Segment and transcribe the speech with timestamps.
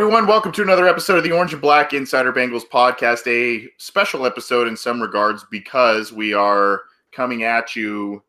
[0.00, 3.26] Everyone, welcome to another episode of the Orange and Black Insider Bengals podcast.
[3.26, 8.22] A special episode in some regards because we are coming at you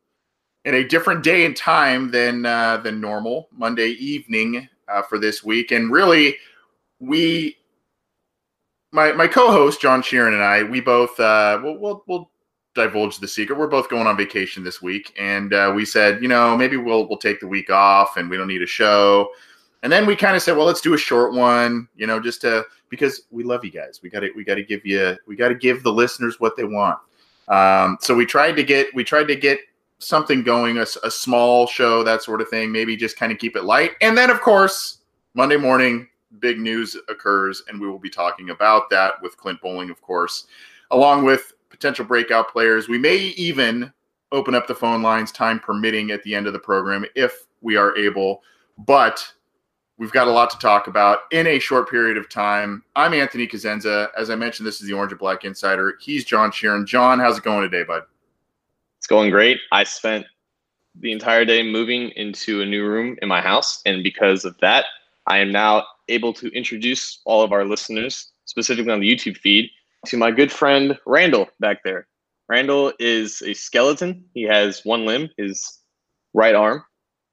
[0.66, 5.46] in a different day and time than uh, than normal, Monday evening uh, for this
[5.46, 5.72] week.
[5.72, 6.36] And really,
[7.00, 7.56] we,
[8.92, 12.32] my my co-host John Sheeran and I, we both uh, we'll, we'll we'll
[12.76, 13.58] divulge the secret.
[13.58, 17.08] We're both going on vacation this week, and uh, we said, you know, maybe we'll
[17.08, 19.30] we'll take the week off, and we don't need a show.
[19.84, 22.42] And then we kind of said, well, let's do a short one, you know, just
[22.42, 24.00] to because we love you guys.
[24.04, 26.56] We got to we got to give you we got to give the listeners what
[26.56, 27.00] they want.
[27.48, 29.60] Um, so we tried to get we tried to get
[29.98, 32.72] something going, a, a small show, that sort of thing.
[32.72, 33.92] Maybe just kind of keep it light.
[34.02, 35.00] And then, of course,
[35.34, 36.08] Monday morning,
[36.40, 40.48] big news occurs, and we will be talking about that with Clint Boling, of course,
[40.92, 42.88] along with potential breakout players.
[42.88, 43.92] We may even
[44.32, 47.76] open up the phone lines, time permitting, at the end of the program if we
[47.76, 48.42] are able.
[48.78, 49.26] But
[50.02, 52.82] We've got a lot to talk about in a short period of time.
[52.96, 54.08] I'm Anthony Cosenza.
[54.18, 56.00] As I mentioned, this is the Orange and Black Insider.
[56.02, 56.88] He's John Sheeran.
[56.88, 58.02] John, how's it going today, bud?
[58.98, 59.60] It's going great.
[59.72, 60.26] I spent
[60.96, 63.84] the entire day moving into a new room in my house.
[63.86, 64.86] And because of that,
[65.28, 69.70] I am now able to introduce all of our listeners, specifically on the YouTube feed,
[70.08, 72.08] to my good friend Randall back there.
[72.50, 74.26] Randall is a skeleton.
[74.34, 75.78] He has one limb, his
[76.34, 76.84] right arm,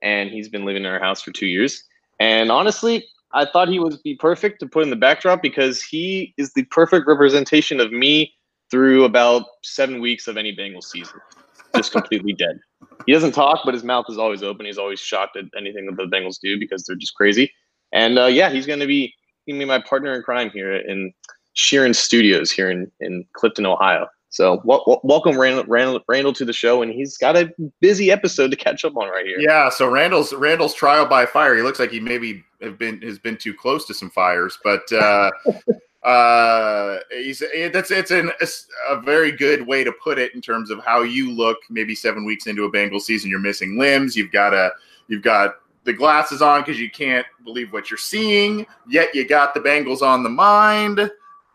[0.02, 1.84] and he's been living in our house for two years.
[2.20, 6.34] And honestly, I thought he would be perfect to put in the backdrop because he
[6.36, 8.32] is the perfect representation of me
[8.70, 11.20] through about seven weeks of any Bengals season.
[11.76, 12.58] Just completely dead.
[13.06, 14.66] He doesn't talk, but his mouth is always open.
[14.66, 17.52] He's always shocked at anything that the Bengals do because they're just crazy.
[17.92, 19.14] And uh, yeah, he's going to be
[19.46, 21.12] be my partner in crime here in
[21.56, 24.06] Sheeran Studios here in, in Clifton, Ohio.
[24.30, 27.50] So welcome Randall, Randall, Randall to the show, and he's got a
[27.80, 29.40] busy episode to catch up on right here.
[29.40, 31.56] Yeah, so Randall's Randall's trial by fire.
[31.56, 34.82] He looks like he maybe have been has been too close to some fires, but
[34.92, 35.30] uh,
[36.06, 38.30] uh, he's that's it's an,
[38.90, 41.56] a very good way to put it in terms of how you look.
[41.70, 44.14] Maybe seven weeks into a Bengal season, you're missing limbs.
[44.14, 44.72] You've got a
[45.08, 48.66] you've got the glasses on because you can't believe what you're seeing.
[48.86, 51.10] Yet you got the Bengals on the mind.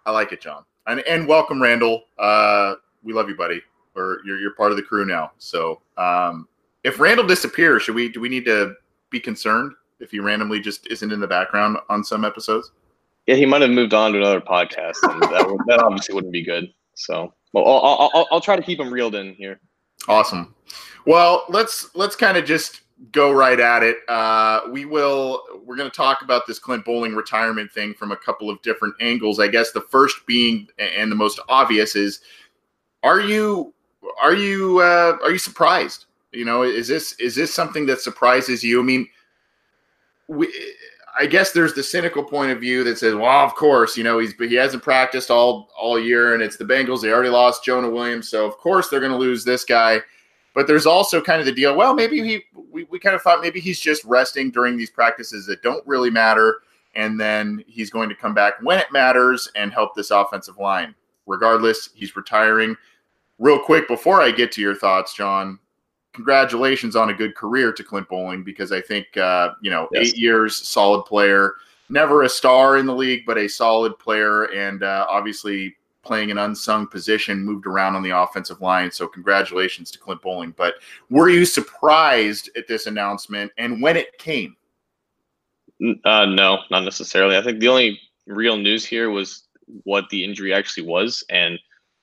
[0.08, 2.04] I like it, John and, and welcome, Randall.
[2.18, 3.62] Uh, we love you, buddy.
[3.96, 5.32] Or you're you're part of the crew now.
[5.38, 6.48] So um,
[6.84, 8.74] if Randall disappears, should we do we need to
[9.12, 12.72] be concerned if he randomly just isn't in the background on some episodes?
[13.28, 16.44] Yeah, he might have moved on to another podcast, and that, that obviously wouldn't be
[16.44, 16.74] good.
[16.96, 19.60] So, well, I'll, I'll, I'll try to keep him reeled in here.
[20.08, 20.56] Awesome.
[21.06, 23.98] Well, let's let's kind of just go right at it.
[24.08, 25.44] Uh, we will.
[25.66, 28.96] We're going to talk about this Clint Boling retirement thing from a couple of different
[29.00, 29.40] angles.
[29.40, 32.22] I guess the first being, and the most obvious, is:
[33.04, 33.74] Are you
[34.22, 36.06] are you uh, are you surprised?
[36.32, 38.80] You know, is this is this something that surprises you?
[38.80, 39.08] I mean,
[40.28, 40.52] we.
[41.16, 44.18] I guess there's the cynical point of view that says, well, of course, you know,
[44.18, 47.02] he's he hasn't practiced all all year, and it's the Bengals.
[47.02, 50.02] They already lost Jonah Williams, so of course they're going to lose this guy.
[50.54, 51.76] But there's also kind of the deal.
[51.76, 55.46] Well, maybe he we, we kind of thought maybe he's just resting during these practices
[55.48, 56.58] that don't really matter,
[56.96, 60.94] and then he's going to come back when it matters and help this offensive line.
[61.26, 62.76] Regardless, he's retiring.
[63.40, 65.58] Real quick before I get to your thoughts, John,
[66.14, 70.10] congratulations on a good career to Clint Boling because I think uh, you know Yes.
[70.10, 71.56] eight years, solid player,
[71.90, 76.38] never a star in the league, but a solid player, and uh, obviously playing an
[76.38, 78.92] unsung position, moved around on the offensive line.
[78.92, 80.54] So congratulations to Clint Boling.
[80.56, 80.76] But
[81.10, 84.56] were you surprised at this announcement and when it came?
[86.06, 87.38] Uh, no, not necessarily.
[87.38, 89.48] I think the only real news here was
[89.84, 91.24] what the injury actually was.
[91.30, 91.58] And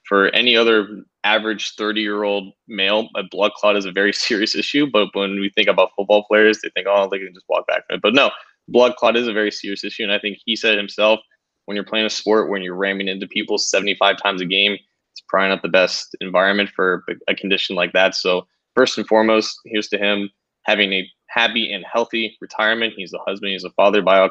[0.05, 4.55] for any other average 30 year old male, a blood clot is a very serious
[4.55, 4.91] issue.
[4.91, 7.87] But when we think about football players, they think, oh, they can just walk back
[7.87, 8.03] from it.
[8.03, 8.31] But no,
[8.69, 10.03] blood clot is a very serious issue.
[10.03, 11.21] And I think he said himself,
[11.67, 14.77] when you're playing a sport, when you're ramming into people 75 times a game,
[15.13, 18.15] it's probably not the best environment for a condition like that.
[18.15, 20.31] So, first and foremost, here's to him
[20.65, 22.95] having a happy and healthy retirement.
[22.97, 24.03] He's a husband, he's a father.
[24.03, 24.31] By all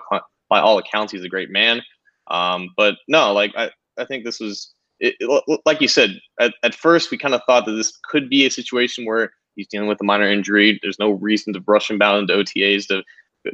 [0.49, 1.81] by all accounts, he's a great man.
[2.29, 6.19] Um, but no, like I, I think this was it, it- like you said.
[6.39, 9.67] At, at first, we kind of thought that this could be a situation where he's
[9.67, 10.79] dealing with a minor injury.
[10.81, 13.03] There's no reason to rush him down into OTAs to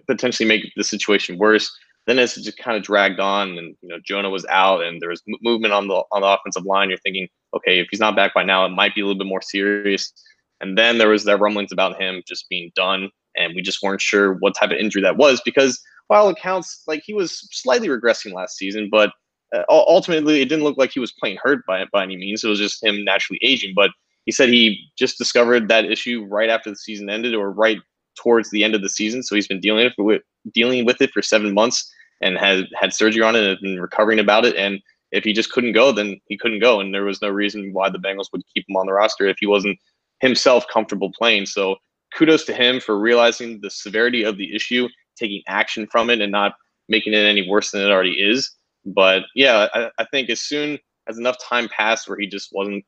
[0.08, 1.72] potentially make the situation worse.
[2.08, 5.02] Then as it just kind of dragged on, and you know Jonah was out, and
[5.02, 6.90] there was movement on the on the offensive line.
[6.90, 9.28] You're thinking, okay, if he's not back by now, it might be a little bit
[9.28, 10.14] more serious.
[10.62, 14.02] And then there was that rumblings about him just being done, and we just weren't
[14.02, 17.88] sure what type of injury that was because, by all accounts, like he was slightly
[17.88, 19.12] regressing last season, but
[19.56, 22.44] uh, ultimately it didn't look like he was playing hurt by by any means.
[22.44, 23.74] It was just him naturally aging.
[23.76, 23.92] But
[24.26, 27.80] he said he just discovered that issue right after the season ended, or right
[28.16, 29.24] towards the end of the season.
[29.24, 30.24] So he's been dealing with it
[30.54, 34.20] dealing with it for seven months and had had surgery on it and been recovering
[34.20, 34.56] about it.
[34.56, 34.80] And
[35.12, 37.90] if he just couldn't go, then he couldn't go, and there was no reason why
[37.90, 39.78] the Bengals would keep him on the roster if he wasn't
[40.20, 41.46] himself comfortable playing.
[41.46, 41.78] So
[42.16, 44.88] kudos to him for realizing the severity of the issue,
[45.18, 46.56] taking action from it, and not
[46.90, 48.52] making it any worse than it already is.
[48.86, 52.84] But yeah, I, I think as soon as enough time passed where he just wasn't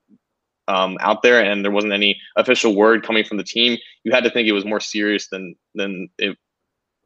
[0.67, 4.23] um, out there and there wasn't any official word coming from the team, you had
[4.23, 6.37] to think it was more serious than than it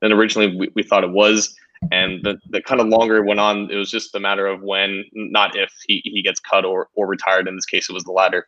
[0.01, 1.55] than originally we, we thought it was.
[1.91, 4.61] And the, the kind of longer it went on, it was just a matter of
[4.61, 7.47] when, not if he, he gets cut or, or retired.
[7.47, 8.47] In this case, it was the latter.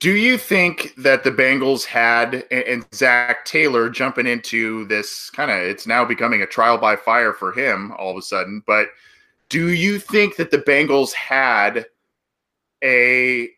[0.00, 5.50] Do you think that the Bengals had and- and Zac Taylor jumping into this kind
[5.50, 8.88] of it's now becoming a trial by fire for him all of a sudden, but
[9.48, 11.86] do you think that the Bengals had
[12.84, 13.50] a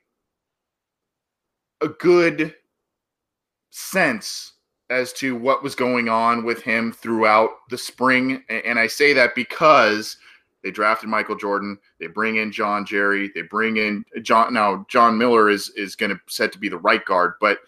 [1.82, 2.54] a good
[3.70, 4.52] sense
[4.90, 8.42] as to what was going on with him throughout the spring?
[8.48, 10.16] And I say that because
[10.62, 11.78] they drafted Michael Jordan.
[11.98, 13.30] They bring in John Jerry.
[13.34, 14.52] They bring in John.
[14.52, 17.60] Now John Miller is is going to set to be the right guard, but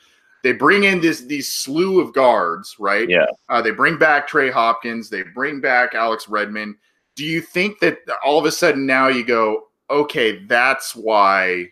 [0.43, 3.09] they bring in this these slew of guards, right?
[3.09, 3.27] Yeah.
[3.49, 5.09] Uh, they bring back Trey Hopkins.
[5.09, 6.75] They bring back Alex Redmond.
[7.15, 11.67] Do you think that all of a sudden now you go, okay, that's why,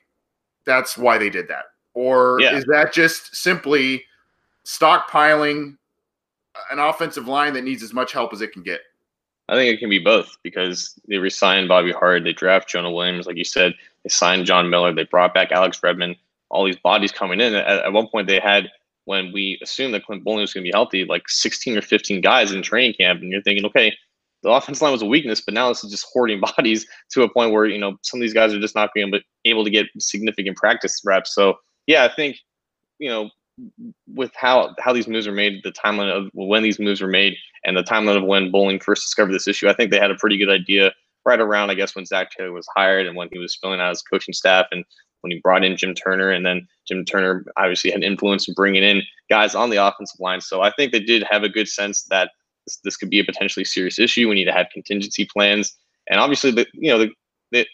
[0.64, 1.64] that's why they did that,
[1.94, 2.56] or Yeah.
[2.56, 4.04] is that just simply
[4.66, 5.76] stockpiling
[6.70, 8.80] an offensive line that needs as much help as it can get?
[9.48, 13.26] I think it can be both because they re-signed Bobby Hart, they draft Jonah Williams,
[13.26, 13.74] like you said,
[14.04, 16.16] they signed John Miller, they brought back Alex Redmond,
[16.50, 17.54] all these bodies coming in.
[17.54, 18.70] At, at one point, they had
[19.06, 22.20] when we assumed that Clint Boling was going to be healthy, like 16 or 15
[22.20, 23.92] guys in training camp, and you're thinking, okay,
[24.42, 27.28] the offensive line was a weakness, but now this is just hoarding bodies to a
[27.28, 29.70] point where you know some of these guys are just not being able, able to
[29.70, 31.34] get significant practice reps.
[31.34, 31.54] So
[31.86, 32.36] yeah, I think
[32.98, 33.30] you know
[34.06, 37.36] with how how these moves are made, the timeline of when these moves were made,
[37.64, 40.16] and the timeline of when Boling first discovered this issue, I think they had a
[40.16, 40.92] pretty good idea
[41.26, 43.90] right around, I guess, when Zac Taylor was hired and when he was filling out
[43.90, 44.84] his coaching staff and
[45.20, 48.82] when he brought in Jim Turner, and then Jim Turner obviously had influence in bringing
[48.82, 50.40] in guys on the offensive line.
[50.40, 52.30] So I think they did have a good sense that
[52.66, 54.28] this, this could be a potentially serious issue.
[54.28, 55.76] We need to have contingency plans,
[56.08, 57.10] and obviously, the you know the,
[57.52, 57.66] the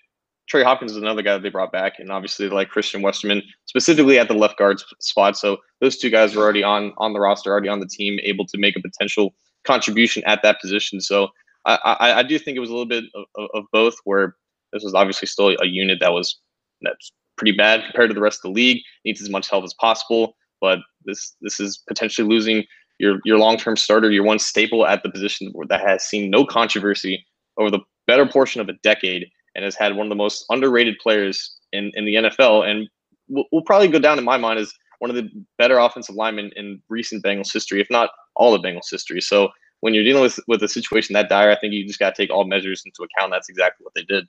[0.48, 4.18] Trey Hopkins is another guy that they brought back, and obviously like Christian Westerman, specifically
[4.18, 5.36] at the left guard spot.
[5.36, 8.46] So those two guys were already on on the roster, already on the team, able
[8.46, 9.34] to make a potential
[9.64, 11.00] contribution at that position.
[11.00, 11.28] So
[11.64, 13.04] I, I, I do think it was a little bit
[13.36, 14.36] of, of, both, where
[14.72, 16.38] this was obviously still a unit that was
[16.80, 19.74] that's pretty bad compared to the rest of the league, needs as much help as
[19.74, 20.36] possible.
[20.60, 22.64] But this this is potentially losing
[22.98, 26.44] your your long term starter, your one staple at the position that has seen no
[26.44, 27.26] controversy
[27.58, 30.96] over the better portion of a decade and has had one of the most underrated
[31.02, 32.88] players in, in the NFL and
[33.28, 36.52] will, will probably go down in my mind as one of the better offensive linemen
[36.56, 39.20] in recent Bengals history, if not all of Bengals history.
[39.20, 39.48] So
[39.80, 42.22] when you're dealing with with a situation that dire, I think you just got to
[42.22, 43.32] take all measures into account.
[43.32, 44.26] That's exactly what they did.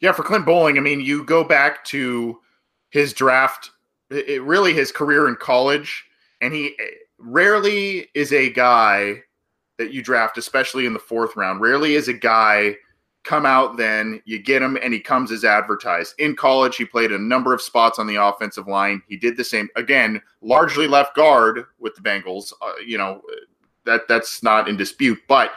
[0.00, 2.38] Yeah, for Clint Boling, I mean, you go back to
[2.90, 3.70] his draft,
[4.10, 6.04] it, really his career in college,
[6.40, 9.22] and he eh, rarely is a guy
[9.78, 11.60] that you draft, especially in the fourth round.
[11.60, 12.76] Rarely is a guy
[13.24, 16.14] come out then, you get him, and he comes as advertised.
[16.18, 19.02] In college, he played a number of spots on the offensive line.
[19.08, 22.52] He did the same again, largely left guard with the Bengals.
[22.62, 23.20] Uh, you know,
[23.84, 25.18] that that's not in dispute.
[25.28, 25.52] But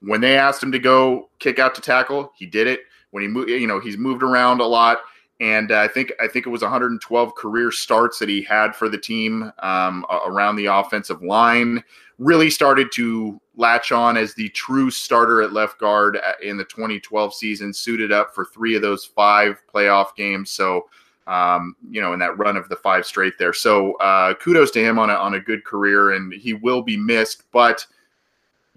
[0.00, 2.80] when they asked him to go kick out to tackle, he did it.
[3.10, 4.98] When he moved, you know, he's moved around a lot
[5.40, 8.88] and uh, I think I think it was 112 career starts that he had for
[8.88, 11.84] the team um, around the offensive line.
[12.18, 17.34] Really started to latch on as the true starter at left guard in the 2012
[17.34, 17.72] season.
[17.72, 20.50] Suited up for three of those five playoff games.
[20.50, 20.86] So
[21.26, 23.52] um, you know, in that run of the five straight there.
[23.52, 26.96] So uh, kudos to him on a on a good career, and he will be
[26.96, 27.84] missed, but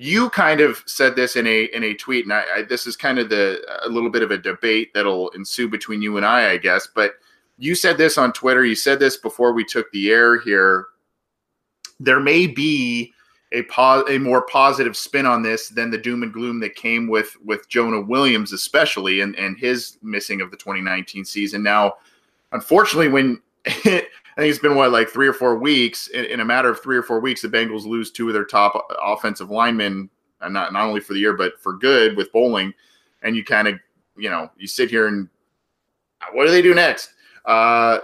[0.01, 2.95] you kind of said this in a in a tweet, and I, I, this is
[2.95, 6.51] kind of the a little bit of a debate that'll ensue between you and I,
[6.51, 6.87] I guess.
[6.87, 7.15] But
[7.57, 8.63] you said this on Twitter.
[8.63, 10.85] You said this before we took the air here.
[11.99, 13.13] There may be
[13.51, 17.07] a pos- a more positive spin on this than the doom and gloom that came
[17.07, 21.63] with with Jonah Williams, especially and and his missing of the 2019 season.
[21.63, 21.95] Now,
[22.51, 26.07] unfortunately, when I think it's been what like three or four weeks.
[26.09, 28.45] In, in, a matter of three or four weeks, the Bengals lose two of their
[28.45, 30.09] top offensive linemen,
[30.41, 32.73] and not not only for the year but for good with Boling.
[33.21, 33.79] And you kind of
[34.15, 35.27] you know you sit here and
[36.33, 37.13] what do they do next?
[37.45, 37.99] Uh,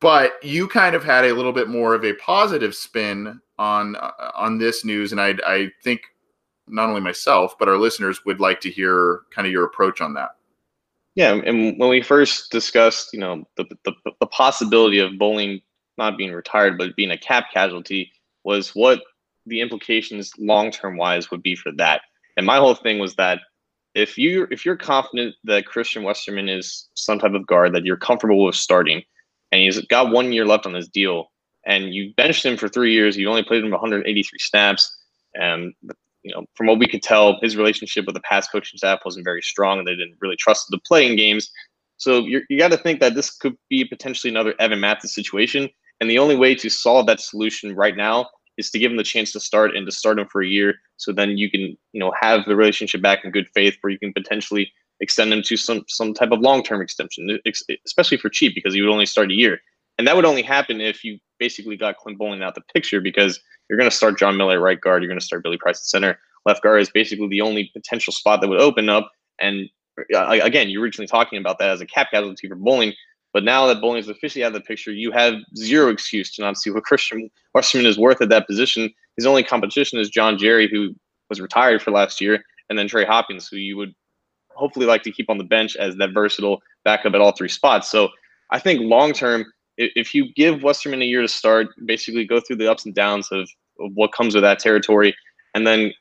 [0.00, 4.10] but you kind of had a little bit more of a positive spin on uh,
[4.34, 6.02] on this news, and I I think
[6.66, 10.14] not only myself but our listeners would like to hear kind of your approach on
[10.14, 10.30] that.
[11.14, 15.60] Yeah, and when we first discussed, you know, the, the, the possibility of Boling
[15.96, 18.12] not being retired but being a cap casualty
[18.44, 19.02] was what
[19.46, 22.02] the implications long term wise would be for that.
[22.36, 23.40] And my whole thing was that
[23.94, 27.96] if you if you're confident that Christian Westerman is some type of guard that you're
[27.96, 29.02] comfortable with starting,
[29.50, 31.32] and he's got one year left on his deal,
[31.68, 34.90] and you benched him for three years, you only played him 183 snaps,
[35.34, 35.74] and
[36.22, 39.24] you know, from what we could tell, his relationship with the past coaching staff wasn't
[39.24, 41.50] very strong, and they didn't really trust him to play in games.
[41.98, 45.68] So you you got to think that this could be potentially another Evan Mathis situation,
[46.00, 49.04] and the only way to solve that solution right now is to give him the
[49.04, 52.00] chance to start and to start him for a year, so then you can you
[52.00, 55.56] know have the relationship back in good faith, where you can potentially extend him to
[55.58, 57.38] some some type of long term extension,
[57.84, 59.60] especially for cheap because he would only start a year,
[59.98, 63.00] and that would only happen if you basically got Clint Boling out of the picture
[63.00, 65.02] because you're going to start John Miller right guard.
[65.02, 66.18] You're going to start Billy Price at center.
[66.46, 69.10] Left guard is basically the only potential spot that would open up.
[69.40, 69.68] And
[70.14, 72.92] uh, again, you're originally talking about that as a cap casualty for Boling.
[73.32, 76.42] But now that Boling is officially out of the picture, you have zero excuse to
[76.42, 78.90] not see what Christian Westerman is worth at that position.
[79.16, 80.94] His only competition is John Jerry, who
[81.28, 83.94] was retired for last year, and then Trey Hopkins, who you would
[84.54, 87.90] hopefully like to keep on the bench as that versatile backup at all three spots.
[87.90, 88.08] So
[88.50, 89.44] I think long term,
[89.78, 93.28] if you give Westerman a year to start, basically go through the ups and downs
[93.32, 93.48] of
[93.80, 95.14] of what comes with that territory,
[95.54, 95.92] and then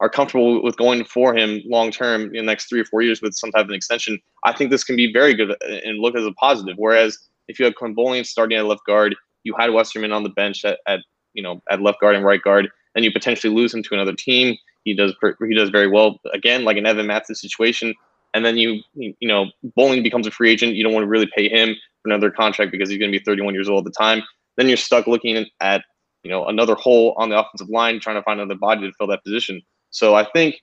[0.00, 3.22] are comfortable with going for him long term in the next three or four years
[3.22, 5.98] with some type of an extension, I think this can be very good uh, and
[5.98, 6.76] look as a positive.
[6.78, 7.18] Whereas
[7.48, 10.80] if you have Clint starting at left guard, you had Westerman on the bench at,
[10.86, 11.00] at
[11.34, 14.14] you know at left guard and right guard, and you potentially lose him to another
[14.14, 14.56] team.
[14.84, 15.14] He does
[15.46, 17.94] he does very well again, like an Evan Mathis situation.
[18.34, 19.46] And then you you know
[19.76, 20.74] Boling becomes a free agent.
[20.74, 23.24] You don't want to really pay him for another contract because he's going to be
[23.24, 24.22] 31 years old at the time.
[24.56, 25.82] Then you're stuck looking at
[26.22, 29.06] you know, another hole on the offensive line, trying to find another body to fill
[29.08, 29.62] that position.
[29.90, 30.60] So I think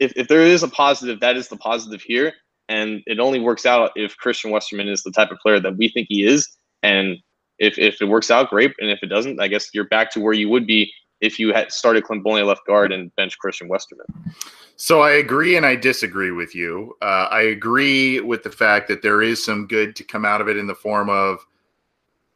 [0.00, 2.32] if, if there is a positive, that is the positive here.
[2.68, 5.88] And it only works out if Christian Westerman is the type of player that we
[5.88, 6.48] think he is.
[6.82, 7.18] And
[7.58, 8.72] if, if it works out, great.
[8.78, 10.90] And if it doesn't, I guess you're back to where you would be
[11.24, 14.06] if you had started Boling left guard and bench Christian Westerman.
[14.76, 16.96] So I agree and I disagree with you.
[17.00, 20.48] Uh, I agree with the fact that there is some good to come out of
[20.48, 21.38] it in the form of–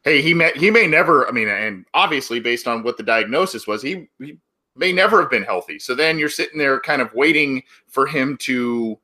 [0.03, 1.27] hey, he may he may never.
[1.27, 4.37] I mean, and obviously based on what the diagnosis was, he, he
[4.75, 5.79] may never have been healthy.
[5.79, 8.97] So then you're sitting there, kind of waiting for him to,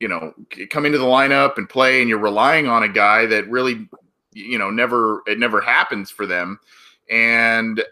[0.00, 0.34] you know,
[0.70, 3.88] come into the lineup and play, and you're relying on a guy that really,
[4.32, 6.58] you know, never it never happens for them,
[7.10, 7.84] and uh,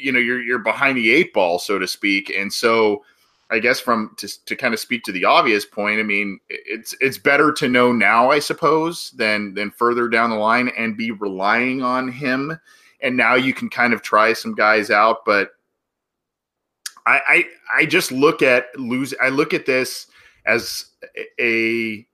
[0.00, 3.04] you know you're you're behind the eight ball, so to speak, and so
[3.50, 6.94] I guess from to, to kind of speak to the obvious point, I mean, it's
[7.00, 11.10] it's better to know now, I suppose, than than further down the line and be
[11.10, 12.58] relying on him.
[13.02, 15.50] And now you can kind of try some guys out, but
[17.06, 19.14] I I, I just look at lose.
[19.20, 20.06] I look at this
[20.46, 20.86] as
[21.40, 22.06] a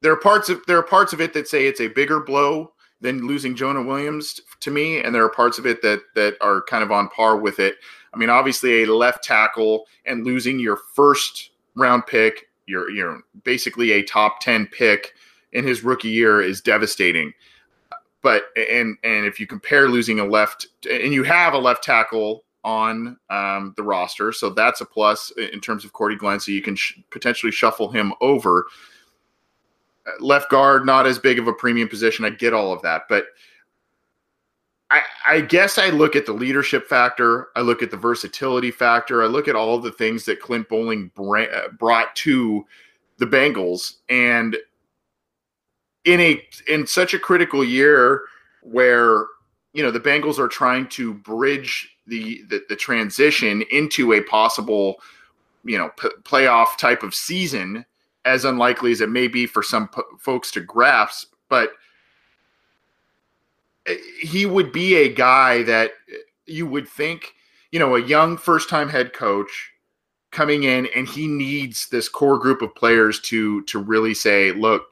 [0.00, 2.72] there are parts of there are parts of it that say it's a bigger blow
[3.00, 6.62] than losing Jonah Williams to me, and there are parts of it that that are
[6.62, 7.76] kind of on par with it.
[8.14, 13.92] I mean, obviously, a left tackle and losing your first round pick, you're you're basically
[13.92, 15.12] a top ten pick
[15.52, 17.32] in his rookie year is devastating.
[18.22, 22.44] But and and if you compare losing a left and you have a left tackle
[22.64, 26.40] on um, the roster, so that's a plus in terms of Cordy Glenn.
[26.40, 28.66] So you can sh- potentially shuffle him over.
[30.06, 32.24] Uh, left guard, not as big of a premium position.
[32.24, 33.26] I get all of that, but
[34.90, 37.48] I, I guess I look at the leadership factor.
[37.56, 39.22] I look at the versatility factor.
[39.22, 42.64] I look at all the things that Clint Boling bra- brought to
[43.18, 44.56] the Bengals, and
[46.04, 48.22] in a in such a critical year
[48.62, 49.26] where
[49.72, 54.96] you know the Bengals are trying to bridge the the, the transition into a possible
[55.64, 57.84] you know p- playoff type of season,
[58.26, 61.70] as unlikely as it may be for some p- folks to grasp, but
[63.86, 67.32] eh, he would be a guy that eh, you would think,
[67.70, 69.70] you know, a young first time head coach
[70.32, 74.86] coming in and he needs this core group of players to to really say, look,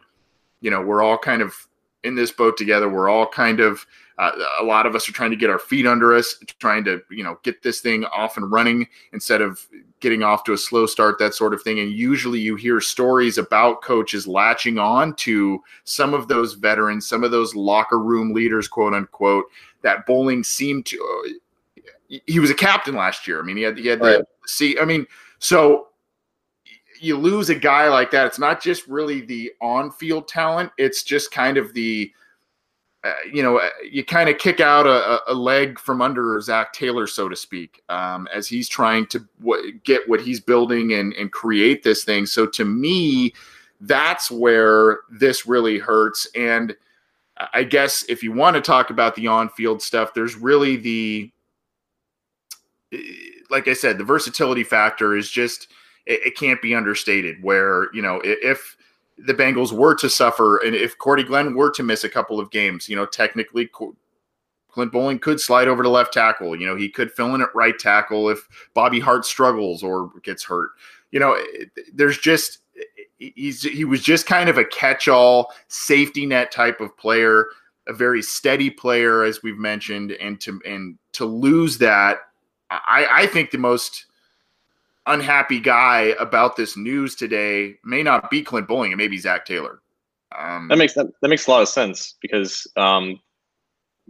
[0.61, 1.67] you know, we're all kind of
[2.05, 2.89] in this boat together.
[2.89, 3.85] We're all kind of
[4.19, 7.03] uh, a lot of us are trying to get our feet under us, trying to
[7.11, 9.67] you know get this thing off and running instead of
[10.01, 11.81] getting off to a slow start, that sort of thing.
[11.81, 17.25] And usually, you hear stories about coaches latching on to some of those veterans, some
[17.25, 19.47] of those locker room leaders, quote unquote.
[19.83, 21.25] That Boling seemed to.
[21.27, 23.41] Uh, he was a captain last year.
[23.41, 24.19] I mean, he had he had right.
[24.19, 24.79] the see.
[24.79, 25.07] I mean,
[25.41, 25.89] so
[27.01, 28.27] you lose a guy like that.
[28.27, 30.71] It's not just really the on-field talent.
[30.79, 32.13] It's just kind of the
[33.05, 36.73] uh, you know, uh, you kind of kick out a, a, leg from under Zac
[36.73, 41.13] Taylor, so to speak, um, as he's trying to w- get what he's building and,
[41.13, 42.25] and create this thing.
[42.25, 43.35] So to me,
[43.83, 46.27] that's where this really hurts.
[46.35, 46.75] And
[47.53, 51.31] I guess if you want to talk about the on field stuff, there's really the,
[52.93, 52.99] eh,
[53.51, 55.69] like I said, the versatility factor is just,
[56.07, 57.43] it, it can't be understated.
[57.43, 58.79] Where, you know, if,
[59.19, 62.51] the Bengals were to suffer, and if Cordy Glenn were to miss a couple of
[62.51, 66.59] games, you know, technically Clint Boling could slide over to left tackle.
[66.59, 70.43] You know, he could fill in at right tackle if Bobby Hart struggles or gets
[70.43, 70.71] hurt.
[71.13, 71.39] You know,
[71.93, 72.59] there's just
[73.19, 77.47] he's he was just kind of a catch-all safety net type of player,
[77.87, 82.19] a very steady player, as we've mentioned, and to and to lose that,
[82.71, 84.07] I, I think the most
[85.07, 89.45] unhappy guy about this news today may not be Clint Boling, it may be Zac
[89.45, 89.81] Taylor.
[90.37, 93.21] Um, that makes that, that makes a lot of sense because um,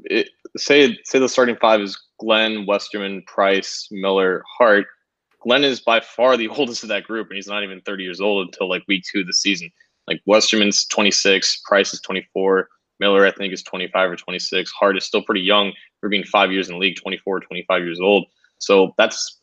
[0.04, 4.86] it, say say the starting five is Glenn, Westerman, Price, Miller, Hart.
[5.42, 8.20] Glenn is by far the oldest of that group, and he's not even 30 years
[8.20, 9.70] old until like week two of the season.
[10.06, 12.68] Like Westerman's 26, Price is 24,
[13.00, 14.70] Miller I think is 25 or 26.
[14.70, 18.00] Hart is still pretty young for being five years in the league, 24, 25 years
[18.00, 18.26] old.
[18.58, 19.40] So that's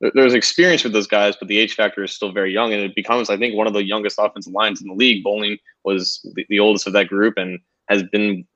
[0.00, 2.94] there's experience with those guys, but the age factor is still very young, and it
[2.94, 5.22] becomes, I think, one of the youngest offensive lines in the league.
[5.22, 7.58] Boling was the, the oldest of that group, and
[7.88, 8.46] has been,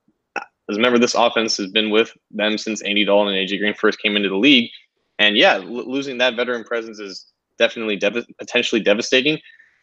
[0.70, 3.74] as a member this offense, has been with them since Andy Dalton and AJ Green
[3.74, 4.70] first came into the league.
[5.18, 7.26] And yeah, l- losing that veteran presence is
[7.58, 9.38] definitely dev- potentially devastating.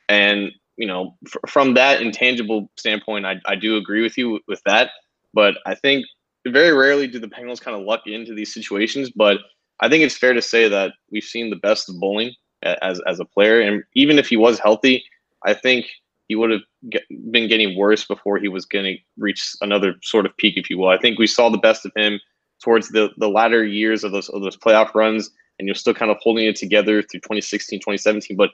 [0.09, 4.61] And you know, f- from that intangible standpoint, I, I do agree with you with
[4.65, 4.89] that.
[5.33, 6.05] But I think
[6.47, 9.37] very rarely do the Bengals kind of luck into these situations, but
[9.81, 13.19] I think it's fair to say that we've seen the best of Boling as as
[13.19, 15.03] a player, and even if he was healthy,
[15.45, 15.87] I think
[16.27, 20.25] he would have get, been getting worse before he was going to reach another sort
[20.25, 20.87] of peak, if you will.
[20.87, 22.19] I think we saw the best of him
[22.63, 26.11] towards the the latter years of those of those playoff runs, and you're still kind
[26.11, 28.37] of holding it together through 2016, 2017.
[28.37, 28.51] But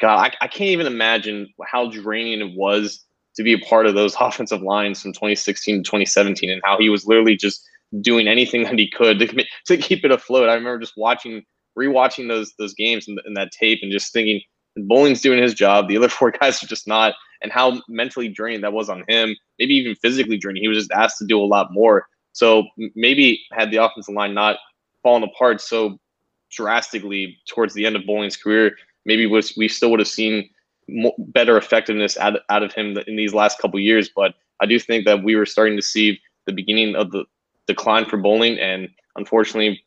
[0.00, 3.04] God, I, I can't even imagine how draining it was
[3.36, 6.88] to be a part of those offensive lines from 2016 to 2017, and how he
[6.88, 7.64] was literally just
[8.00, 10.48] doing anything that he could to, to keep it afloat.
[10.48, 11.42] I remember just watching,
[11.78, 14.40] rewatching those those games and, and that tape, and just thinking,
[14.76, 15.88] Boling's doing his job.
[15.88, 19.36] The other four guys are just not, and how mentally draining that was on him.
[19.58, 20.62] Maybe even physically draining.
[20.62, 22.06] He was just asked to do a lot more.
[22.32, 24.56] So maybe had the offensive line not
[25.02, 25.98] fallen apart so
[26.50, 30.48] drastically towards the end of Boling's career, maybe we still would have seen
[30.88, 34.10] more, better effectiveness out, out of him in these last couple years.
[34.14, 37.24] But I do think that we were starting to see the beginning of the
[37.72, 39.82] decline for Boling, and unfortunately,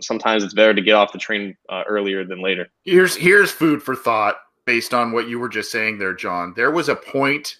[0.00, 2.68] sometimes it's better to get off the train uh, earlier than later.
[2.84, 6.52] Here's here's food for thought based on what you were just saying there, John.
[6.56, 7.56] There was a point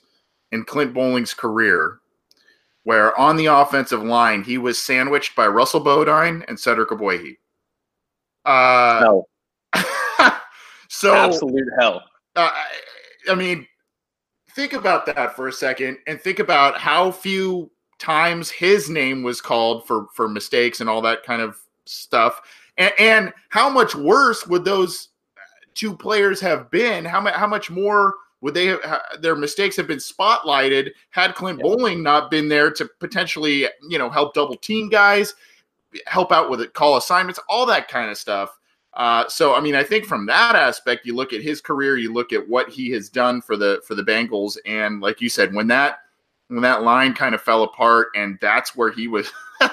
[0.53, 2.01] in Clint Boling's career
[2.85, 7.37] where on the offensive line he was sandwiched by Russell Bodine and Cedric Ogbuehi.
[8.45, 9.27] Uh, no.
[10.89, 12.03] so absolute hell.
[12.37, 12.51] Uh,
[13.29, 13.67] I mean,
[14.55, 19.41] think about that for a second, and think about how few times his name was
[19.41, 22.41] called for for mistakes and all that kind of stuff
[22.77, 25.09] and, and how much worse would those
[25.75, 28.83] two players have been how, how much more would they have
[29.21, 31.63] their mistakes have been spotlighted had clint yeah.
[31.63, 35.35] boling not been there to potentially you know help double team guys
[36.07, 38.59] help out with it, call assignments, all that kind of stuff.
[38.95, 42.13] Uh, so I mean, I think from that aspect, you look at his career, you
[42.13, 45.55] look at what he has done for the for the Bengals, and like you said,
[45.55, 45.99] when that
[46.51, 49.31] when that line kind of fell apart, and that's where he was,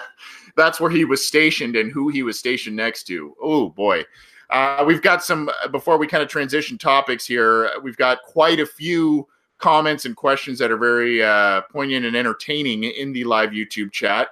[0.56, 3.36] that's where he was stationed, and who he was stationed next to.
[3.42, 4.06] Oh boy,
[4.50, 7.72] uh, we've got some before we kind of transition topics here.
[7.84, 12.84] We've got quite a few comments and questions that are very uh, poignant and entertaining
[12.84, 14.30] in the live YouTube chat.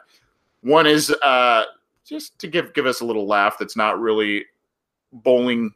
[0.62, 1.65] One is uh,
[2.05, 3.58] just to give give us a little laugh.
[3.60, 4.45] That's not really
[5.12, 5.73] Boling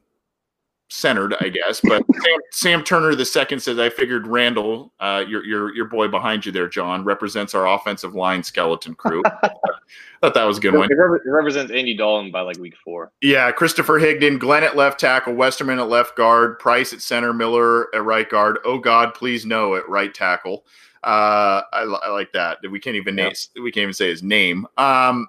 [0.90, 1.80] centered, I guess.
[1.82, 6.08] But Sam, Sam, Turner the second says, "I figured Randall, uh, your your your boy
[6.08, 9.32] behind you there, John, represents our offensive line skeleton crew." I
[10.22, 10.90] thought that was a good one.
[10.92, 13.12] It, represents Andy Dalton by like week four.
[13.22, 17.94] Yeah, Christopher Higdon, Glenn at left tackle, Westerman at left guard, Price at center, Miller
[17.96, 18.60] at right guard.
[18.66, 20.66] Oh God, please no at right tackle.
[21.02, 22.58] Uh, I, I like that.
[22.70, 23.32] We can't even name.
[23.62, 24.68] We can't even say his name.
[24.78, 25.28] Um,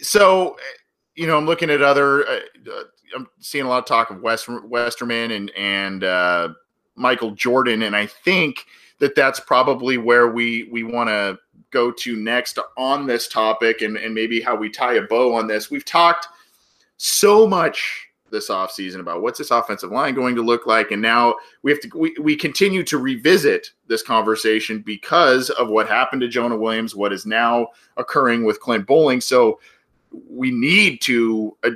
[0.00, 0.56] so
[1.14, 2.26] you know, I'm looking at other.
[2.26, 2.82] Uh, uh,
[3.14, 6.48] I'm seeing a lot of talk of West Westerman and and uh,
[6.94, 8.66] Michael Jordan, and I think
[8.98, 11.38] that that's probably where we we want to
[11.70, 15.46] go to next on this topic, and and maybe how we tie a bow on
[15.46, 15.70] this.
[15.70, 16.28] We've talked
[16.96, 21.34] so much this offseason about what's this offensive line going to look like and now
[21.62, 26.28] we have to we, we continue to revisit this conversation because of what happened to
[26.28, 29.60] jonah williams what is now occurring with clint Boling so
[30.28, 31.70] we need to uh,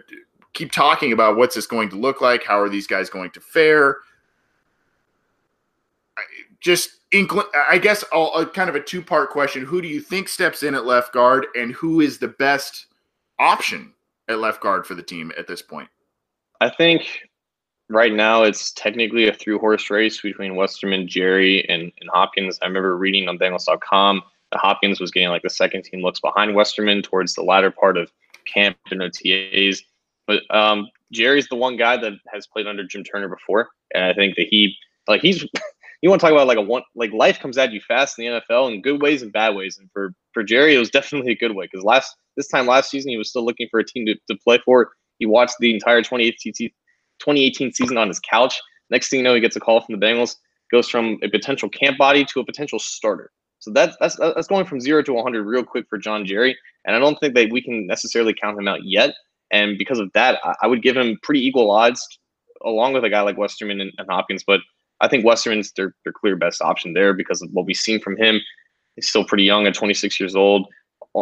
[0.53, 2.45] keep talking about what's this going to look like.
[2.45, 3.99] How are these guys going to fare?
[6.61, 9.65] Just incl- I guess I'll, uh, kind of a two part question.
[9.65, 12.87] Who do you think steps in at left guard, and who is the best
[13.39, 13.93] option
[14.29, 15.89] at left guard for the team at this point?
[16.61, 17.21] I think
[17.89, 22.59] right now it's technically a through horse race between Westerman, Jerry, and, and Hopkins.
[22.63, 24.23] I remember reading on Bengals.com
[24.53, 27.97] that Hopkins was getting like the second team looks behind Westerman towards the latter part
[27.97, 28.11] of
[28.53, 29.81] camp and OTAs.
[30.27, 34.13] But um, Jerry's the one guy that has played under Jim Turner before, and I
[34.15, 35.43] think that he like he's
[36.03, 38.25] you want to talk about like a one like life comes at you fast in
[38.25, 39.79] the NFL in good ways and bad ways.
[39.79, 42.91] And for for Jerry, it was definitely a good way because last this time last
[42.91, 44.91] season he was still looking for a team to, to play for.
[45.19, 48.61] He watched the entire 2018, 2018 season on his couch.
[48.91, 50.37] Next thing you know, he gets a call from the Bengals.
[50.71, 53.31] Goes from a potential camp body to a potential starter.
[53.67, 56.95] So that's that's that's going from zero to 100 real quick for John Jerry, and
[56.95, 59.13] I don't think that we can necessarily count him out yet.
[59.51, 62.01] And because of that, I, I would give him pretty equal odds,
[62.65, 64.45] along with a guy like Westerman and, and Hopkins.
[64.47, 64.61] But
[65.01, 68.17] I think Westerman's their their clear best option there because of what we've seen from
[68.17, 68.41] him.
[68.95, 70.69] He's still pretty young at 26 years old.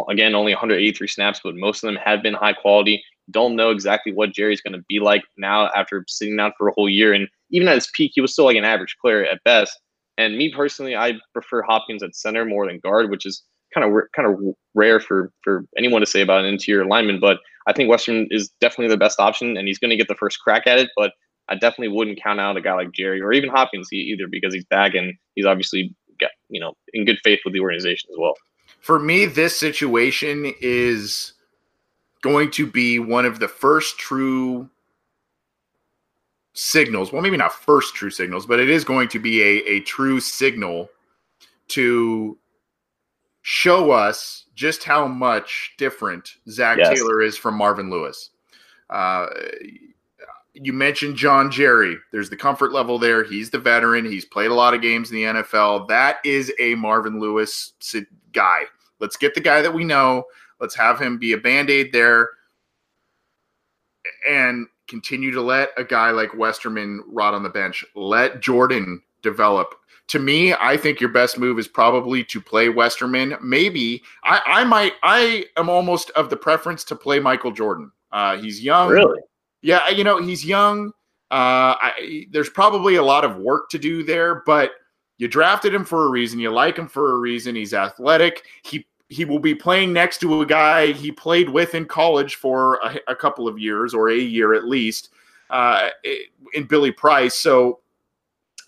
[0.07, 3.03] Again, only 183 snaps, but most of them have been high quality.
[3.31, 6.73] Don't know exactly what Jerry's going to be like now after sitting out for a
[6.73, 7.11] whole year.
[7.11, 9.79] And even at his peak, he was still like an average player at best.
[10.17, 14.03] And me personally, I prefer Hopkins at center more than guard, which is kind of
[14.15, 17.19] kind of rare for for anyone to say about an interior lineman.
[17.19, 20.15] But I think Western is definitely the best option, and he's going to get the
[20.15, 20.89] first crack at it.
[20.95, 21.11] But
[21.49, 24.65] I definitely wouldn't count out a guy like Jerry or even Hopkins either because he's
[24.65, 28.33] back and he's obviously got you know in good faith with the organization as well.
[28.79, 31.33] For me, this situation is
[32.21, 34.69] going to be one of the first true
[36.55, 37.11] signals.
[37.11, 40.19] Well, maybe not first true signals, but it is going to be a, a true
[40.19, 40.89] signal
[41.69, 42.37] to
[43.43, 46.97] show us just how much different Zac yes.
[46.97, 48.31] Taylor is from Marvin Lewis.
[48.89, 49.27] Uh,
[50.53, 51.97] you mentioned John Jerry.
[52.11, 53.23] There's the comfort level there.
[53.23, 54.05] He's the veteran.
[54.05, 55.89] He's played a lot of games in the NFL.
[55.89, 57.73] That is a Marvin Lewis
[58.31, 58.61] guy.
[58.99, 60.23] Let's get the guy that we know.
[60.61, 62.29] Let's have him be a band aid there.
[64.29, 67.83] And continue to let a guy like Westerman rot on the bench.
[67.95, 69.75] Let Jordan develop.
[70.09, 73.35] To me, I think your best move is probably to play Westerman.
[73.41, 74.93] Maybe I, I might.
[75.01, 77.91] I am almost of the preference to play Michael Jordan.
[78.11, 78.89] Uh, he's young.
[78.89, 79.19] Really?
[79.61, 80.89] Yeah, you know he's young.
[81.31, 84.73] Uh, I, there's probably a lot of work to do there, but
[85.17, 86.39] you drafted him for a reason.
[86.39, 87.55] You like him for a reason.
[87.55, 88.43] He's athletic.
[88.63, 92.75] He he will be playing next to a guy he played with in college for
[92.83, 95.09] a, a couple of years or a year at least
[95.49, 95.89] uh,
[96.53, 97.35] in Billy Price.
[97.35, 97.79] So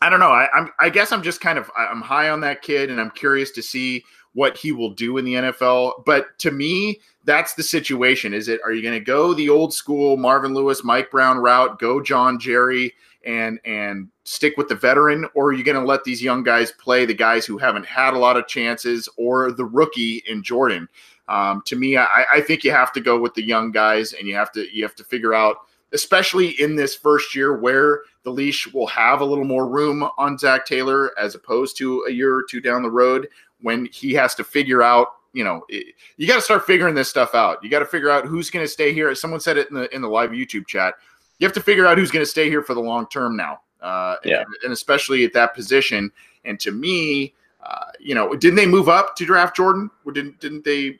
[0.01, 0.31] I don't know.
[0.31, 3.11] I, am I guess I'm just kind of I'm high on that kid, and I'm
[3.11, 6.05] curious to see what he will do in the NFL.
[6.05, 8.33] But to me, that's the situation.
[8.33, 8.61] Is it?
[8.63, 11.79] Are you going to go the old school Marvin Lewis, Mike Brown route?
[11.79, 12.93] Go John Jerry
[13.27, 16.71] and and stick with the veteran, or are you going to let these young guys
[16.71, 20.87] play the guys who haven't had a lot of chances, or the rookie in Jordan?
[21.27, 24.27] Um, to me, I, I think you have to go with the young guys, and
[24.27, 25.57] you have to you have to figure out,
[25.91, 30.37] especially in this first year, where the leash will have a little more room on
[30.37, 33.27] Zac Taylor as opposed to a year or two down the road
[33.61, 37.09] when he has to figure out you know, it, you got to start figuring this
[37.09, 37.63] stuff out.
[37.63, 39.13] You got to figure out who's going to stay here.
[39.13, 40.95] Someone said it in the in the live YouTube chat.
[41.39, 43.61] You have to figure out who's going to stay here for the long term now.
[43.81, 44.39] Uh, yeah.
[44.39, 46.11] and, and especially at that position.
[46.45, 49.89] And to me, uh, you know, didn't they move up to draft Jordan?
[50.05, 50.99] Or didn't didn't they?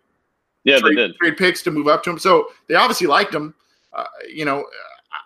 [0.64, 2.20] Yeah, trade, they did trade picks to move up to him.
[2.20, 3.56] So they obviously liked him.
[3.94, 4.66] Uh, you know,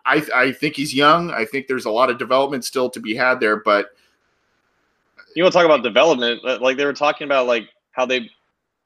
[0.06, 1.32] I I think he's young.
[1.32, 3.58] I think there's a lot of development still to be had there.
[3.58, 3.90] But
[5.36, 6.44] you want to talk about development?
[6.62, 8.30] Like they were talking about, like how they,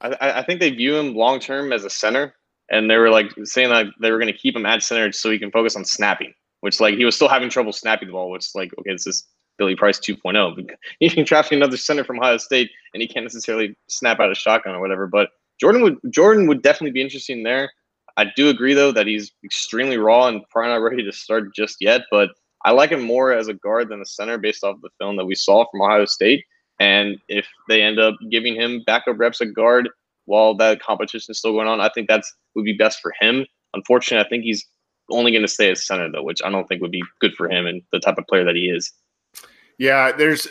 [0.00, 2.34] I, I think they view him long term as a center,
[2.70, 5.30] and they were like saying that they were going to keep him at center so
[5.30, 6.32] he can focus on snapping.
[6.60, 8.30] Which like he was still having trouble snapping the ball.
[8.30, 9.24] Which like okay, this is
[9.58, 10.68] Billy Price 2.0.
[11.00, 14.34] You can draft another center from Ohio State, and he can't necessarily snap out a
[14.34, 15.06] shotgun or whatever.
[15.06, 17.70] But Jordan would Jordan would definitely be interesting there.
[18.16, 21.76] I do agree though that he's extremely raw and probably not ready to start just
[21.80, 22.02] yet.
[22.10, 22.30] But
[22.64, 25.26] I like him more as a guard than a center based off the film that
[25.26, 26.44] we saw from Ohio State.
[26.80, 29.88] And if they end up giving him backup reps at guard
[30.26, 33.46] while that competition is still going on, I think that's would be best for him.
[33.74, 34.64] Unfortunately, I think he's
[35.10, 37.48] only going to stay as center though, which I don't think would be good for
[37.48, 38.92] him and the type of player that he is.
[39.78, 40.50] Yeah, there's uh,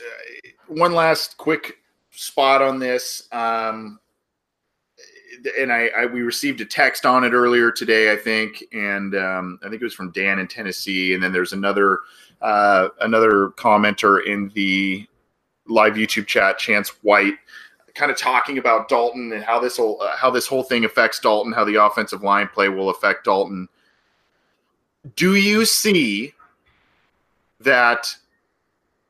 [0.68, 1.78] one last quick
[2.12, 3.28] spot on this.
[3.32, 4.00] Um,
[5.60, 9.60] and I, I, we received a text on it earlier today, I think, and um,
[9.64, 11.14] I think it was from Dan in Tennessee.
[11.14, 12.00] And then there's another
[12.42, 15.08] uh, another commenter in the
[15.68, 17.36] live YouTube chat, Chance White,
[17.96, 21.20] kind of talking about Dalton and how this whole uh, how this whole thing affects
[21.20, 23.68] Dalton, how the offensive line play will affect Dalton.
[25.16, 26.34] Do you see
[27.60, 28.16] that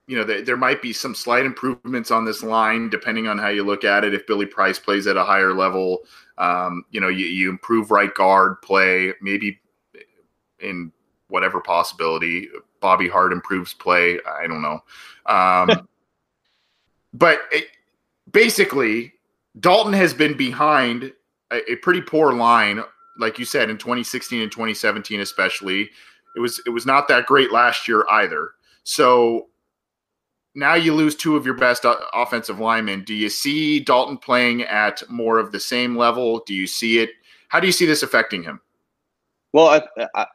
[0.08, 3.64] you know, there might be some slight improvements on this line depending on how you
[3.64, 4.14] look at it.
[4.14, 6.00] If Billy Price plays at a higher level,
[6.38, 9.60] um, you know, you, you improve right guard play, maybe
[10.60, 10.92] in
[11.30, 12.50] whatever possibility.
[12.82, 14.20] Bobby Hart improves play.
[14.28, 14.84] I don't know.
[15.26, 15.88] Um,
[17.14, 17.70] but it,
[18.32, 19.14] basically,
[19.60, 21.14] Dalton has been behind
[21.52, 22.84] a, a pretty poor line,
[23.20, 25.90] like you said, in 2016 and 2017, especially.
[26.36, 28.52] It was it was not that great last year either.
[28.84, 29.48] So
[30.54, 33.04] now you lose two of your best offensive linemen.
[33.04, 36.44] Do you see Dalton playing at more of the same level?
[36.46, 37.12] Do you see it?
[37.50, 38.62] How do you see this affecting him?
[39.54, 40.26] Well, I, I,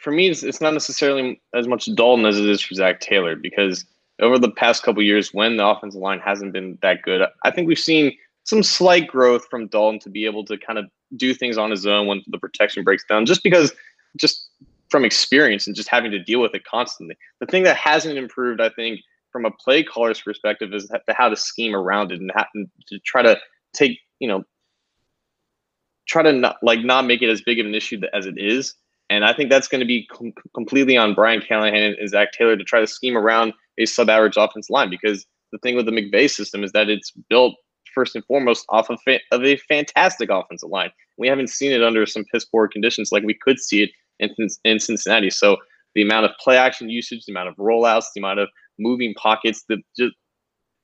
[0.00, 3.36] for me, it's, it's, not necessarily as much Dalton as it is for Zac Taylor
[3.36, 3.84] because
[4.20, 7.68] over the past couple years, when the offensive line hasn't been that good, I think
[7.68, 8.12] we've seen
[8.44, 11.86] some slight growth from Dalton to be able to kind of do things on his
[11.86, 13.26] own when the protection breaks down.
[13.26, 13.72] Just because,
[14.16, 14.48] just
[14.90, 17.16] from experience and just having to deal with it constantly.
[17.40, 19.00] The thing that hasn't improved, I think
[19.32, 22.44] from a play caller's perspective is how to scheme around it and how
[22.88, 23.36] to try to
[23.72, 24.44] take you know
[26.06, 28.74] try to not like not make it as big of an issue as it is
[29.08, 32.56] and i think that's going to be com- completely on brian callahan and zac taylor
[32.56, 36.30] to try to scheme around a sub-average offense line because the thing with the mcvay
[36.30, 37.54] system is that it's built
[37.94, 41.82] first and foremost off of, fa- of a fantastic offensive line we haven't seen it
[41.82, 44.30] under some piss poor conditions like we could see it in,
[44.64, 45.56] in cincinnati so
[45.94, 49.64] the amount of play action usage the amount of rollouts the amount of moving pockets.
[49.68, 50.14] The just